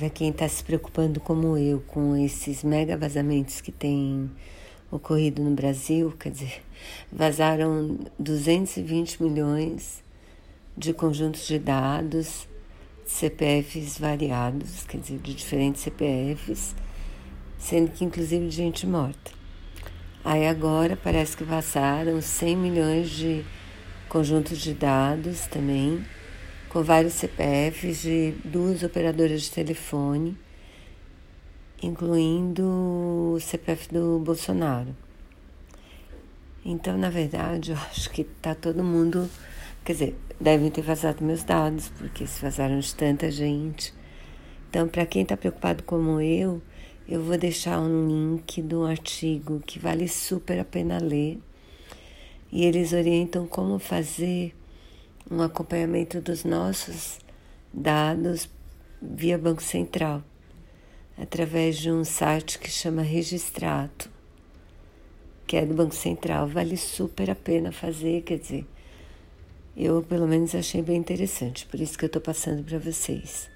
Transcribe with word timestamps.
para 0.00 0.08
quem 0.08 0.30
está 0.30 0.48
se 0.48 0.64
preocupando 0.64 1.20
como 1.20 1.58
eu 1.58 1.80
com 1.80 2.16
esses 2.16 2.64
mega 2.64 2.96
vazamentos 2.96 3.60
que 3.60 3.70
têm 3.70 4.30
ocorrido 4.90 5.42
no 5.42 5.50
Brasil, 5.50 6.10
quer 6.18 6.30
dizer, 6.30 6.62
vazaram 7.12 7.98
220 8.18 9.22
milhões 9.22 10.02
de 10.74 10.94
conjuntos 10.94 11.46
de 11.46 11.58
dados, 11.58 12.48
CPFs 13.04 13.98
variados, 13.98 14.84
quer 14.84 15.02
dizer, 15.02 15.18
de 15.18 15.34
diferentes 15.34 15.82
CPFs, 15.82 16.74
sendo 17.58 17.90
que 17.90 18.02
inclusive 18.02 18.48
de 18.48 18.56
gente 18.56 18.86
morta. 18.86 19.32
Aí 20.24 20.48
agora 20.48 20.96
parece 20.96 21.36
que 21.36 21.44
vazaram 21.44 22.22
100 22.22 22.56
milhões 22.56 23.10
de 23.10 23.44
conjuntos 24.08 24.62
de 24.62 24.72
dados 24.72 25.46
também, 25.48 26.02
com 26.70 26.84
vários 26.84 27.14
CPFs 27.14 28.02
de 28.02 28.32
duas 28.44 28.84
operadoras 28.84 29.42
de 29.42 29.50
telefone, 29.50 30.38
incluindo 31.82 32.62
o 33.34 33.40
CPF 33.40 33.92
do 33.92 34.20
Bolsonaro. 34.20 34.94
Então, 36.64 36.96
na 36.96 37.10
verdade, 37.10 37.72
eu 37.72 37.76
acho 37.90 38.08
que 38.10 38.22
está 38.22 38.54
todo 38.54 38.84
mundo. 38.84 39.28
Quer 39.84 39.92
dizer, 39.92 40.20
devem 40.40 40.70
ter 40.70 40.82
vazado 40.82 41.24
meus 41.24 41.42
dados, 41.42 41.88
porque 41.98 42.24
se 42.24 42.40
vazaram 42.40 42.78
de 42.78 42.94
tanta 42.94 43.30
gente. 43.32 43.92
Então, 44.68 44.86
para 44.86 45.04
quem 45.04 45.22
está 45.22 45.36
preocupado 45.36 45.82
como 45.82 46.20
eu, 46.20 46.62
eu 47.08 47.20
vou 47.20 47.36
deixar 47.36 47.80
um 47.80 48.06
link 48.06 48.62
do 48.62 48.84
artigo 48.84 49.60
que 49.66 49.80
vale 49.80 50.06
super 50.06 50.60
a 50.60 50.64
pena 50.64 50.98
ler. 50.98 51.40
E 52.52 52.64
eles 52.64 52.92
orientam 52.92 53.44
como 53.48 53.80
fazer 53.80 54.54
um 55.30 55.40
acompanhamento 55.42 56.20
dos 56.20 56.44
nossos 56.44 57.18
dados 57.72 58.48
via 59.00 59.38
Banco 59.38 59.62
Central, 59.62 60.22
através 61.16 61.78
de 61.78 61.90
um 61.90 62.04
site 62.04 62.58
que 62.58 62.70
chama 62.70 63.02
Registrato 63.02 64.10
que 65.50 65.56
é 65.56 65.66
do 65.66 65.74
Banco 65.74 65.96
Central, 65.96 66.46
vale 66.46 66.76
super 66.76 67.28
a 67.28 67.34
pena 67.34 67.72
fazer, 67.72 68.22
quer 68.22 68.38
dizer, 68.38 68.64
eu 69.76 70.00
pelo 70.00 70.28
menos 70.28 70.54
achei 70.54 70.80
bem 70.80 70.96
interessante, 70.96 71.66
por 71.66 71.80
isso 71.80 71.98
que 71.98 72.04
eu 72.04 72.06
estou 72.06 72.22
passando 72.22 72.62
para 72.62 72.78
vocês. 72.78 73.50